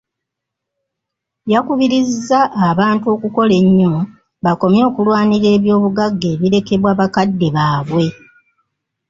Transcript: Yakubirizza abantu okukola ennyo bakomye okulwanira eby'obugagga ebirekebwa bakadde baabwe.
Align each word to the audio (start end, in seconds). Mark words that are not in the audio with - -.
Yakubirizza 1.51 2.39
abantu 2.69 3.05
okukola 3.15 3.53
ennyo 3.61 3.93
bakomye 4.45 4.81
okulwanira 4.89 5.47
eby'obugagga 5.55 6.27
ebirekebwa 6.35 6.91
bakadde 6.99 7.47
baabwe. 7.55 8.05